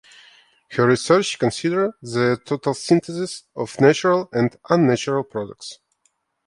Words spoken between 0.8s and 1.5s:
research